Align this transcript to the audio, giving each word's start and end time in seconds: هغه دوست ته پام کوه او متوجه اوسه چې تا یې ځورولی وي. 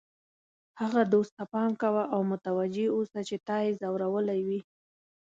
هغه 0.81 1.01
دوست 1.13 1.31
ته 1.37 1.43
پام 1.53 1.71
کوه 1.81 2.03
او 2.13 2.19
متوجه 2.31 2.87
اوسه 2.97 3.19
چې 3.29 3.35
تا 3.47 3.55
یې 3.65 3.71
ځورولی 3.79 4.39
وي. 4.47 4.59